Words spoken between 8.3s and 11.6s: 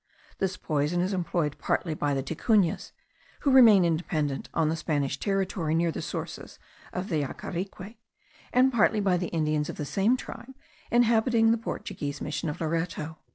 and partly by Indians of the same tribe, inhabiting the